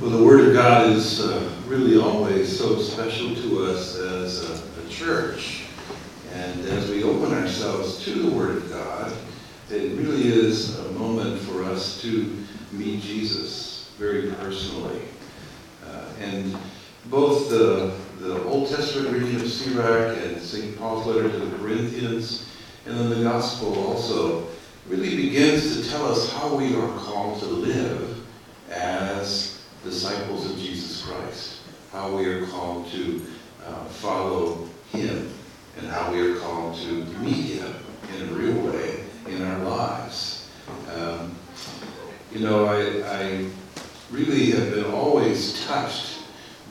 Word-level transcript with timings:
Well, 0.00 0.10
the 0.10 0.24
Word 0.24 0.46
of 0.46 0.54
God 0.54 0.92
is 0.92 1.18
uh, 1.18 1.50
really 1.66 1.98
always 1.98 2.56
so 2.56 2.80
special 2.80 3.34
to 3.34 3.64
us 3.64 3.96
as 3.96 4.48
a, 4.48 4.86
a, 4.86 4.88
church. 4.88 5.64
And 6.34 6.60
as 6.66 6.88
we 6.88 7.02
open 7.02 7.34
ourselves 7.34 8.04
to 8.04 8.12
the 8.12 8.30
Word 8.30 8.58
of 8.58 8.70
God, 8.70 9.12
it 9.70 9.98
really 9.98 10.28
is 10.28 10.78
a 10.78 10.92
moment 10.92 11.40
for 11.40 11.64
us 11.64 12.00
to 12.02 12.32
meet 12.70 13.00
Jesus 13.02 13.90
very 13.98 14.30
personally. 14.34 15.00
Uh, 15.84 16.04
and 16.20 16.56
both 17.06 17.50
the, 17.50 17.92
the 18.20 18.40
Old 18.44 18.68
Testament 18.68 19.12
reading 19.12 19.34
of 19.34 19.50
Sirach 19.50 20.16
and 20.18 20.40
St. 20.40 20.78
Paul's 20.78 21.08
letter 21.08 21.28
to 21.28 21.38
the 21.40 21.58
Corinthians, 21.58 22.48
and 22.86 22.96
then 22.96 23.10
the 23.10 23.24
Gospel 23.24 23.76
also, 23.88 24.46
really 24.86 25.16
begins 25.16 25.76
to 25.76 25.90
tell 25.90 26.06
us 26.06 26.32
how 26.34 26.54
we 26.54 26.76
are 26.76 26.98
called 26.98 27.40
to 27.40 27.46
live 27.46 28.24
as 28.70 29.57
disciples 29.84 30.50
of 30.50 30.58
Jesus 30.58 31.04
Christ, 31.04 31.60
how 31.92 32.16
we 32.16 32.26
are 32.26 32.46
called 32.46 32.90
to 32.90 33.22
uh, 33.66 33.84
follow 33.84 34.68
him, 34.92 35.32
and 35.78 35.86
how 35.86 36.12
we 36.12 36.20
are 36.20 36.36
called 36.36 36.76
to 36.80 36.92
meet 37.20 37.60
him 37.60 37.74
in 38.16 38.28
a 38.28 38.32
real 38.32 38.60
way 38.66 39.04
in 39.26 39.42
our 39.42 39.58
lives. 39.64 40.50
Um, 40.94 41.34
you 42.32 42.40
know, 42.40 42.66
I, 42.66 43.20
I, 43.20 43.50
really 44.10 44.52
have 44.52 44.70
been 44.70 44.86
always 44.86 45.66
touched 45.66 46.20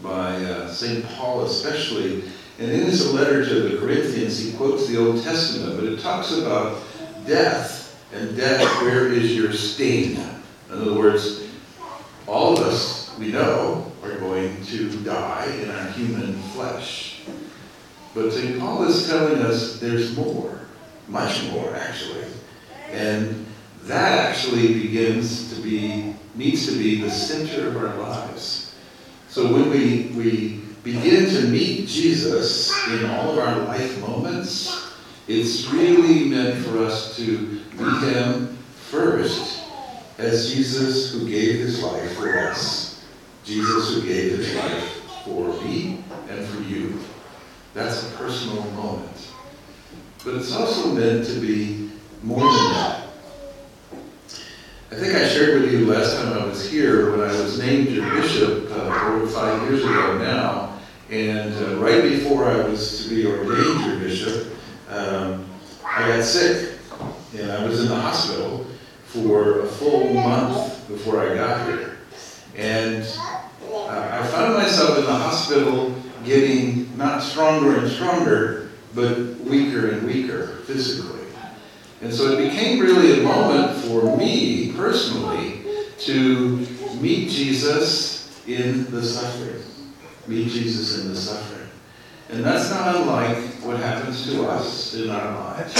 by 0.01 0.35
uh, 0.43 0.67
St. 0.67 1.05
Paul, 1.05 1.45
especially. 1.45 2.23
And 2.57 2.71
in 2.71 2.81
his 2.81 3.13
letter 3.13 3.45
to 3.45 3.69
the 3.69 3.77
Corinthians, 3.77 4.39
he 4.39 4.53
quotes 4.53 4.87
the 4.87 4.97
Old 4.97 5.21
Testament, 5.21 5.75
but 5.75 5.85
it 5.85 5.99
talks 5.99 6.31
about 6.31 6.81
death, 7.27 8.03
and 8.11 8.35
death, 8.35 8.63
where 8.81 9.11
is 9.11 9.35
your 9.35 9.53
sting? 9.53 10.15
In 10.15 10.81
other 10.81 10.97
words, 10.97 11.47
all 12.25 12.57
of 12.57 12.63
us, 12.65 12.96
we 13.17 13.31
know, 13.31 13.91
are 14.03 14.15
going 14.17 14.63
to 14.65 14.89
die 15.03 15.47
in 15.61 15.69
our 15.71 15.89
human 15.91 16.33
flesh. 16.53 17.21
But 18.13 18.31
St. 18.31 18.59
Paul 18.59 18.83
is 18.85 19.07
telling 19.07 19.41
us 19.41 19.79
there's 19.79 20.15
more, 20.15 20.59
much 21.07 21.43
more 21.51 21.75
actually. 21.75 22.25
And 22.91 23.45
that 23.83 24.29
actually 24.29 24.73
begins 24.73 25.53
to 25.53 25.61
be, 25.61 26.15
needs 26.35 26.67
to 26.67 26.77
be 26.77 27.01
the 27.01 27.09
center 27.09 27.67
of 27.67 27.77
our 27.77 27.95
lives. 27.97 28.75
So 29.29 29.51
when 29.51 29.69
we, 29.69 30.11
we 30.15 30.61
begin 30.83 31.29
to 31.29 31.47
meet 31.47 31.87
Jesus 31.87 32.71
in 32.87 33.05
all 33.09 33.31
of 33.31 33.39
our 33.39 33.59
life 33.65 33.99
moments, 33.99 34.93
it's 35.27 35.67
really 35.67 36.25
meant 36.25 36.63
for 36.65 36.79
us 36.79 37.15
to 37.17 37.61
meet 37.73 38.13
him 38.13 38.57
first 38.89 39.63
as 40.17 40.53
Jesus 40.53 41.11
who 41.11 41.29
gave 41.29 41.59
his 41.59 41.83
life 41.83 42.15
for 42.15 42.39
us. 42.39 42.86
Jesus 43.47 43.93
who 43.93 44.01
gave 44.01 44.37
his 44.37 44.53
life 44.55 45.23
for 45.23 45.53
me 45.63 46.03
and 46.29 46.45
for 46.45 46.61
you. 46.63 46.99
That's 47.73 48.11
a 48.11 48.15
personal 48.17 48.61
moment. 48.71 49.31
But 50.25 50.35
it's 50.35 50.53
also 50.53 50.91
meant 50.91 51.25
to 51.27 51.39
be 51.39 51.89
more 52.23 52.41
than 52.41 52.73
that. 52.73 53.03
I 54.91 54.95
think 54.95 55.15
I 55.15 55.29
shared 55.29 55.61
with 55.61 55.71
you 55.71 55.85
last 55.85 56.17
time 56.17 56.33
I 56.33 56.45
was 56.45 56.69
here 56.69 57.11
when 57.11 57.21
I 57.21 57.31
was 57.31 57.57
named 57.57 57.87
your 57.87 58.09
bishop 58.15 58.69
uh, 58.69 59.13
over 59.13 59.27
five 59.27 59.61
years 59.69 59.81
ago 59.81 60.17
now. 60.17 60.77
And 61.09 61.53
uh, 61.53 61.77
right 61.77 62.03
before 62.03 62.49
I 62.49 62.67
was 62.67 63.05
to 63.05 63.15
be 63.15 63.25
ordained 63.25 63.85
your 63.85 63.99
bishop, 63.99 64.53
um, 64.89 65.45
I 65.85 66.05
got 66.09 66.23
sick. 66.23 66.79
And 67.37 67.49
I 67.49 67.65
was 67.65 67.79
in 67.79 67.87
the 67.87 67.95
hospital 67.95 68.65
for 69.05 69.61
a 69.61 69.67
full 69.67 70.13
month 70.13 70.85
before 70.89 71.21
I 71.21 71.33
got 71.35 71.65
here. 71.67 71.97
And 72.57 73.07
uh, 73.87 74.19
I 74.21 74.27
found 74.27 74.53
myself 74.53 74.97
in 74.97 75.05
the 75.05 75.13
hospital 75.13 75.95
getting 76.25 76.95
not 76.97 77.23
stronger 77.23 77.77
and 77.77 77.89
stronger, 77.89 78.69
but 78.93 79.17
weaker 79.41 79.91
and 79.91 80.05
weaker 80.05 80.57
physically. 80.65 81.25
And 82.01 82.13
so 82.13 82.31
it 82.31 82.49
became 82.49 82.79
really 82.79 83.19
a 83.19 83.23
moment 83.23 83.75
for 83.85 84.15
me 84.17 84.73
personally 84.73 85.61
to 85.99 86.57
meet 86.99 87.29
Jesus 87.29 88.43
in 88.47 88.89
the 88.91 89.01
suffering. 89.01 89.63
Meet 90.27 90.49
Jesus 90.49 91.01
in 91.01 91.09
the 91.09 91.15
suffering. 91.15 91.69
And 92.29 92.43
that's 92.43 92.69
not 92.69 92.95
unlike 92.95 93.37
what 93.63 93.77
happens 93.79 94.29
to 94.29 94.47
us 94.47 94.93
in 94.93 95.09
our 95.09 95.33
lives. 95.33 95.73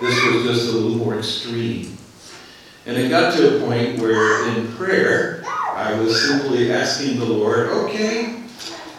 This 0.00 0.24
was 0.24 0.44
just 0.44 0.68
a 0.68 0.72
little 0.72 0.98
more 0.98 1.16
extreme. 1.16 1.96
And 2.86 2.96
it 2.96 3.08
got 3.08 3.34
to 3.36 3.56
a 3.56 3.66
point 3.66 3.98
where 4.00 4.48
in 4.48 4.70
prayer, 4.74 5.43
I 5.84 6.00
was 6.00 6.26
simply 6.26 6.72
asking 6.72 7.18
the 7.18 7.26
Lord, 7.26 7.68
okay, 7.68 8.42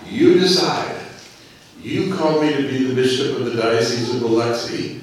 you 0.07 0.37
decide. 0.37 1.01
You 1.81 2.13
called 2.13 2.43
me 2.43 2.53
to 2.53 2.61
be 2.61 2.85
the 2.85 2.93
bishop 2.93 3.37
of 3.37 3.45
the 3.45 3.59
Diocese 3.59 4.13
of 4.13 4.21
Biloxi, 4.21 5.01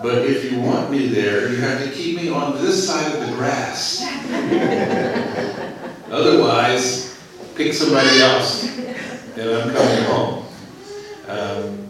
but 0.00 0.18
if 0.18 0.50
you 0.50 0.60
want 0.60 0.92
me 0.92 1.08
there, 1.08 1.50
you 1.50 1.56
have 1.56 1.82
to 1.82 1.90
keep 1.90 2.16
me 2.18 2.28
on 2.28 2.62
this 2.62 2.86
side 2.86 3.12
of 3.12 3.20
the 3.28 3.34
grass. 3.34 4.06
Otherwise, 6.12 7.20
pick 7.56 7.72
somebody 7.72 8.20
else, 8.20 8.68
and 9.36 9.50
I'm 9.50 9.74
coming 9.74 10.04
home. 10.04 10.46
Um, 11.26 11.88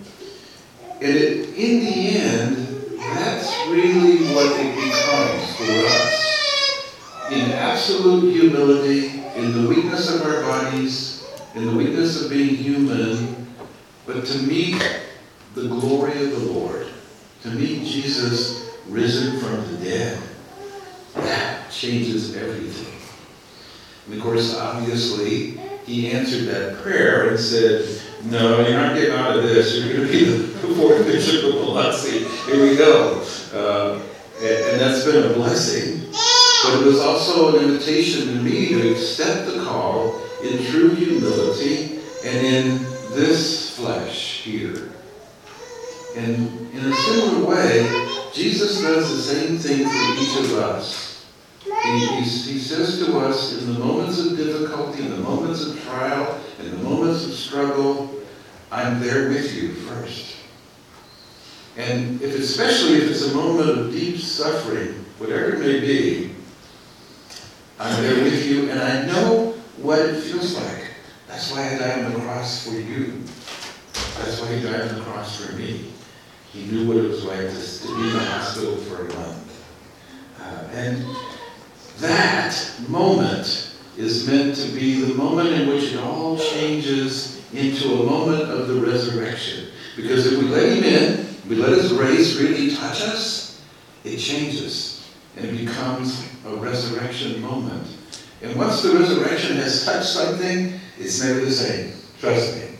and 1.02 1.16
it, 1.16 1.50
in 1.50 1.84
the 1.84 2.18
end, 2.18 2.56
that's 2.98 3.52
really 3.68 4.24
what 4.34 4.58
it 4.58 4.74
becomes 4.74 5.56
for 5.56 5.86
us 5.86 6.24
in 7.30 7.50
absolute 7.52 8.32
humility, 8.32 9.23
in 9.44 9.62
the 9.62 9.68
weakness 9.68 10.08
of 10.08 10.22
our 10.22 10.40
bodies, 10.40 11.22
in 11.54 11.66
the 11.66 11.76
weakness 11.76 12.22
of 12.22 12.30
being 12.30 12.56
human, 12.56 13.46
but 14.06 14.24
to 14.24 14.38
meet 14.38 14.82
the 15.54 15.68
glory 15.68 16.12
of 16.24 16.30
the 16.30 16.52
Lord, 16.52 16.86
to 17.42 17.50
meet 17.50 17.86
Jesus 17.86 18.70
risen 18.88 19.38
from 19.38 19.70
the 19.70 19.84
dead. 19.84 20.18
That 21.16 21.70
changes 21.70 22.34
everything. 22.36 22.94
And 24.06 24.14
of 24.14 24.22
course, 24.22 24.56
obviously, 24.56 25.60
he 25.84 26.10
answered 26.10 26.46
that 26.46 26.82
prayer 26.82 27.28
and 27.28 27.38
said, 27.38 28.00
No, 28.24 28.66
you're 28.66 28.78
not 28.78 28.94
getting 28.94 29.14
out 29.14 29.36
of 29.36 29.42
this. 29.42 29.76
You're 29.76 29.94
going 29.94 30.06
to 30.06 30.12
be 30.12 30.24
the 30.24 30.74
fourth 30.74 31.04
bishop 31.04 31.44
of 31.44 31.52
Biloxi. 31.52 32.20
Here 32.46 32.62
we 32.62 32.76
go. 32.76 33.22
Uh, 33.52 34.00
and, 34.38 34.46
and 34.46 34.80
that's 34.80 35.04
been 35.04 35.30
a 35.30 35.34
blessing. 35.34 35.93
But 36.74 36.82
it 36.82 36.86
was 36.86 37.00
also 37.00 37.56
an 37.56 37.64
invitation 37.66 38.26
to 38.26 38.34
me 38.34 38.70
to 38.70 38.90
accept 38.90 39.46
the 39.46 39.62
call 39.62 40.20
in 40.42 40.64
true 40.66 40.90
humility 40.90 42.00
and 42.24 42.44
in 42.44 42.78
this 43.10 43.76
flesh 43.76 44.42
here. 44.42 44.90
And 46.16 46.68
in 46.74 46.84
a 46.84 46.92
similar 46.92 47.46
way, 47.46 47.86
Jesus 48.32 48.82
does 48.82 49.08
the 49.08 49.22
same 49.22 49.56
thing 49.56 49.88
for 49.88 50.20
each 50.20 50.50
of 50.50 50.58
us. 50.58 51.24
He, 51.62 52.06
he, 52.06 52.22
he 52.22 52.58
says 52.58 52.98
to 53.06 53.18
us 53.18 53.56
in 53.62 53.72
the 53.72 53.78
moments 53.78 54.18
of 54.18 54.36
difficulty, 54.36 55.04
in 55.04 55.10
the 55.10 55.18
moments 55.18 55.64
of 55.64 55.80
trial, 55.84 56.40
in 56.58 56.72
the 56.72 56.78
moments 56.78 57.24
of 57.24 57.34
struggle, 57.34 58.20
I'm 58.72 58.98
there 58.98 59.28
with 59.28 59.54
you 59.54 59.74
first. 59.74 60.34
And 61.76 62.20
if 62.20 62.34
especially 62.36 62.96
if 62.96 63.10
it's 63.12 63.30
a 63.30 63.34
moment 63.34 63.70
of 63.70 63.92
deep 63.92 64.18
suffering, 64.18 65.04
whatever 65.18 65.54
it 65.54 65.60
may 65.60 65.78
be, 65.78 66.33
I'm 67.84 68.02
there 68.02 68.24
with 68.24 68.46
you, 68.46 68.70
and 68.70 68.80
I 68.80 69.04
know 69.04 69.52
what 69.76 69.98
it 69.98 70.22
feels 70.22 70.56
like. 70.56 70.94
That's 71.28 71.52
why 71.52 71.74
I 71.74 71.78
died 71.78 72.06
on 72.06 72.14
the 72.14 72.20
cross 72.20 72.66
for 72.66 72.72
you. 72.72 73.20
That's 74.16 74.40
why 74.40 74.54
he 74.54 74.62
died 74.62 74.88
on 74.88 74.94
the 74.94 75.04
cross 75.04 75.44
for 75.44 75.52
me. 75.52 75.92
He 76.50 76.64
knew 76.64 76.88
what 76.88 76.96
it 76.96 77.08
was 77.08 77.24
like 77.24 77.40
to, 77.40 77.86
to 77.86 77.96
be 77.96 78.08
in 78.08 78.12
the 78.14 78.24
hospital 78.24 78.76
for 78.76 79.02
a 79.02 79.14
month. 79.14 79.66
Uh, 80.40 80.64
and 80.72 81.04
that 81.98 82.56
moment 82.88 83.76
is 83.98 84.26
meant 84.26 84.56
to 84.56 84.68
be 84.72 85.02
the 85.02 85.12
moment 85.12 85.50
in 85.50 85.68
which 85.68 85.92
it 85.92 86.00
all 86.00 86.38
changes 86.38 87.44
into 87.52 88.00
a 88.00 88.06
moment 88.06 88.50
of 88.50 88.66
the 88.66 88.80
resurrection. 88.80 89.66
Because 89.94 90.26
if 90.32 90.38
we 90.38 90.46
let 90.46 90.72
him 90.72 90.84
in, 90.84 91.26
we 91.50 91.56
let 91.56 91.76
his 91.76 91.92
grace 91.92 92.40
really 92.40 92.74
touch 92.74 93.02
us, 93.02 93.62
it 94.04 94.16
changes 94.16 95.06
and 95.36 95.44
it 95.44 95.66
becomes 95.66 96.33
a 96.46 96.56
resurrection 96.56 97.40
moment. 97.40 97.86
And 98.42 98.54
once 98.56 98.82
the 98.82 98.96
resurrection 98.96 99.56
has 99.56 99.84
touched 99.84 100.08
something, 100.08 100.78
it's 100.98 101.22
never 101.22 101.40
the 101.40 101.50
same. 101.50 101.92
Trust 102.20 102.56
me. 102.56 102.76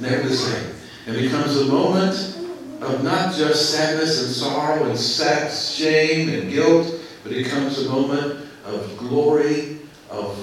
Never 0.00 0.28
the 0.28 0.34
same. 0.34 0.72
It 1.06 1.20
becomes 1.20 1.56
a 1.60 1.66
moment 1.66 2.14
of 2.82 3.04
not 3.04 3.34
just 3.34 3.70
sadness 3.70 4.22
and 4.24 4.34
sorrow 4.34 4.84
and 4.84 4.98
sex, 4.98 5.70
shame 5.70 6.28
and 6.28 6.50
guilt, 6.50 6.92
but 7.22 7.32
it 7.32 7.44
becomes 7.44 7.78
a 7.84 7.88
moment 7.88 8.46
of 8.64 8.96
glory, 8.98 9.78
of 10.10 10.36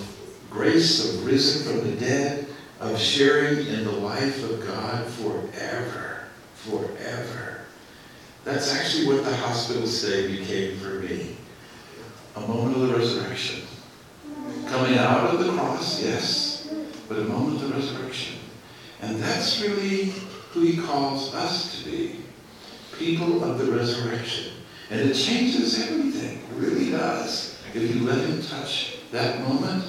grace, 0.50 1.13
of 1.13 1.25
risen 1.25 1.68
from 1.68 1.89
the 1.89 1.98
dead, 1.98 2.48
of 2.80 2.98
sharing 2.98 3.68
in 3.68 3.83
the 3.83 3.92
life 3.92 4.44
of 4.50 4.65
God 4.65 5.06
forever. 5.06 6.24
Forever. 6.56 7.60
That's 8.45 8.74
actually 8.74 9.07
what 9.07 9.25
the 9.25 9.36
hospital 9.36 9.86
stay 9.86 10.27
became 10.27 10.77
for 10.80 11.00
me 11.00 11.38
a 12.35 12.41
moment 12.41 12.75
of 12.75 12.88
the 12.88 12.95
resurrection. 12.95 13.62
coming 14.68 14.97
out 14.97 15.33
of 15.33 15.45
the 15.45 15.51
cross, 15.53 16.01
yes, 16.01 16.74
but 17.07 17.19
a 17.19 17.24
moment 17.25 17.62
of 17.62 17.69
the 17.69 17.75
resurrection. 17.75 18.38
And 19.01 19.21
that's 19.21 19.62
really 19.62 20.13
who 20.51 20.62
he 20.62 20.81
calls 20.81 21.33
us 21.35 21.83
to 21.83 21.89
be 21.89 22.15
people 22.97 23.44
of 23.44 23.59
the 23.59 23.71
resurrection. 23.71 24.53
And 24.89 25.00
it 25.01 25.13
changes 25.13 25.80
everything. 25.81 26.38
It 26.38 26.56
really 26.56 26.91
does. 26.91 27.59
If 27.74 27.95
you 27.95 28.03
let 28.03 28.19
him 28.19 28.41
touch 28.41 28.97
that 29.12 29.41
moment. 29.41 29.83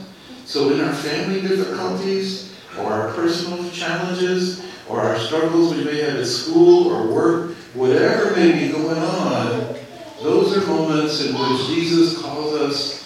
So 0.44 0.72
in 0.72 0.80
our 0.80 0.92
family 0.92 1.40
difficulties, 1.42 2.54
or 2.78 2.92
our 2.92 3.12
personal 3.12 3.70
challenges, 3.70 4.64
or 4.88 5.00
our 5.00 5.18
struggles 5.18 5.74
we 5.74 5.84
may 5.84 6.00
have 6.00 6.16
at 6.16 6.26
school 6.26 6.88
or 6.92 7.12
work, 7.12 7.54
whatever 7.74 8.34
may 8.36 8.52
be 8.52 8.72
going 8.72 8.98
on, 8.98 9.13
moments 11.04 11.24
in 11.24 11.34
which 11.34 11.66
Jesus 11.66 12.22
calls 12.22 12.54
us 12.54 13.02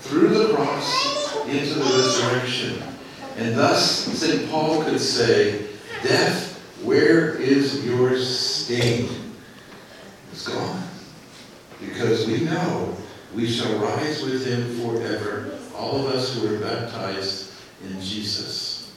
through 0.00 0.30
the 0.30 0.54
cross 0.54 1.46
into 1.46 1.74
the 1.74 1.84
resurrection. 1.84 2.82
And 3.36 3.56
thus, 3.56 4.06
St. 4.18 4.50
Paul 4.50 4.82
could 4.82 5.00
say, 5.00 5.68
Death, 6.02 6.58
where 6.82 7.34
is 7.36 7.84
your 7.84 8.18
sting? 8.18 9.08
It's 10.32 10.48
gone. 10.48 10.82
Because 11.80 12.26
we 12.26 12.40
know 12.40 12.96
we 13.34 13.46
shall 13.46 13.78
rise 13.78 14.22
with 14.22 14.44
him 14.44 14.80
forever, 14.80 15.58
all 15.76 16.06
of 16.06 16.14
us 16.14 16.34
who 16.34 16.54
are 16.54 16.58
baptized 16.58 17.52
in 17.84 18.00
Jesus. 18.00 18.92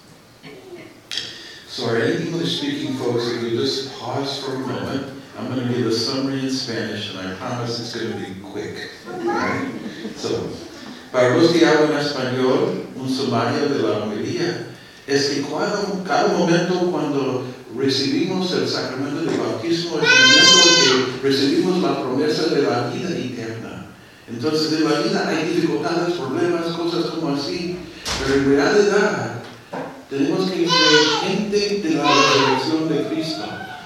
So 1.67 1.85
our 1.85 1.99
English-speaking 1.99 2.95
folks, 2.95 3.27
if 3.27 3.43
you 3.43 3.51
just 3.51 3.93
pause 3.99 4.43
for 4.43 4.55
a 4.55 4.59
moment, 4.59 5.20
I'm 5.37 5.47
going 5.47 5.67
to 5.67 5.73
give 5.73 5.87
a 5.87 5.93
summary 5.93 6.41
in 6.41 6.51
Spanish, 6.51 7.15
and 7.15 7.27
I 7.27 7.35
promise 7.35 7.79
it's 7.79 7.95
going 7.95 8.11
to 8.11 8.19
be 8.19 8.39
quick. 8.41 8.89
So, 10.15 10.49
para 11.11 11.37
los 11.37 11.51
que 11.51 11.65
hablan 11.65 11.99
español, 11.99 12.87
un 12.95 13.09
sumario 13.09 13.69
de 13.69 13.81
la 13.81 14.03
homilía 14.03 14.67
es 15.07 15.29
que 15.29 15.41
cada, 16.05 16.27
momento 16.27 16.91
cuando 16.91 17.45
recibimos 17.75 18.51
el 18.53 18.67
sacramento 18.67 19.21
del 19.21 19.39
bautismo 19.39 19.99
es 19.99 20.07
el 20.07 20.25
momento 20.27 20.59
en 20.67 21.21
que 21.21 21.27
recibimos 21.27 21.81
la 21.81 22.01
promesa 22.01 22.47
de 22.47 22.61
la 22.61 22.87
vida 22.89 23.09
eterna. 23.09 23.87
Entonces, 24.29 24.73
en 24.73 24.89
la 24.89 24.99
vida 24.99 25.27
hay 25.27 25.49
dificultades, 25.49 26.13
problemas, 26.13 26.67
cosas 26.67 27.05
como 27.05 27.35
así, 27.35 27.77
pero 28.19 28.39
en 28.39 28.49
realidad 28.55 29.41
tenemos 30.09 30.49
que 30.49 30.67
ser 30.67 31.29
gente 31.29 31.81
de 31.83 31.95
la 31.95 32.03
resurrección 32.03 32.89
de 32.89 33.07
Cristo, 33.09 33.43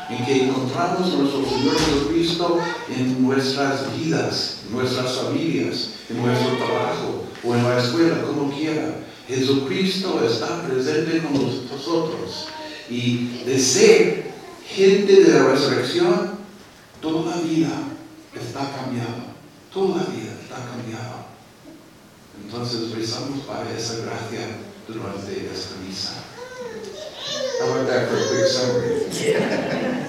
en 0.09 0.25
que 0.25 0.43
encontramos 0.45 1.13
a 1.13 1.17
nuestro 1.17 1.45
Señor 1.45 1.77
Jesucristo 1.77 2.59
en 2.89 3.23
nuestras 3.23 3.97
vidas, 3.97 4.57
en 4.67 4.75
nuestras 4.75 5.13
familias, 5.13 5.89
en 6.09 6.21
nuestro 6.21 6.57
trabajo 6.57 7.23
o 7.43 7.55
en 7.55 7.63
la 7.63 7.79
escuela, 7.79 8.21
como 8.23 8.51
quiera. 8.51 9.03
Jesucristo 9.27 10.21
está 10.23 10.61
presente 10.63 11.23
con 11.23 11.33
nosotros. 11.33 12.47
Y 12.89 13.39
de 13.45 13.57
ser 13.57 14.31
gente 14.67 15.23
de 15.23 15.33
la 15.33 15.47
resurrección, 15.47 16.31
toda 17.01 17.41
vida 17.41 17.71
está 18.33 18.71
cambiada. 18.75 19.33
Toda 19.73 20.03
vida 20.05 20.33
está 20.41 20.57
cambiada. 20.57 21.25
Entonces 22.43 22.91
rezamos 22.91 23.39
para 23.45 23.71
esa 23.75 23.97
gracia 23.97 24.57
durante 24.87 25.49
esta 25.51 25.75
misa. 25.85 26.34
How 27.59 27.71
about 27.71 27.87
that 27.87 28.09
for 28.09 28.17
a 28.17 28.27
quick 28.27 28.45
summary? 28.45 29.05
Yeah. 29.11 30.07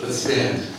Let's 0.00 0.18
stand. 0.18 0.77